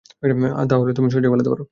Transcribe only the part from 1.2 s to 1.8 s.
পালাতে পারো।